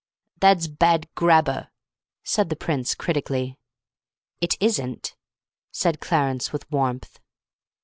"Thad's 0.39 0.67
bad 0.67 1.07
grabbar," 1.13 1.69
said 2.23 2.49
the 2.49 2.55
Prince 2.55 2.95
critically. 2.95 3.59
"It 4.39 4.55
isn't," 4.59 5.15
said 5.69 5.99
Clarence 5.99 6.51
with 6.51 6.65
warmth. 6.71 7.19